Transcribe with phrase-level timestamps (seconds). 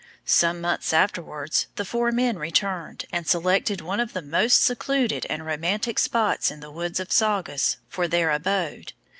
[0.25, 5.45] Some months afterwards, the four men returned, and selected one of the most secluded and
[5.45, 8.93] romantic spots in the woods of Saugus, for their abode.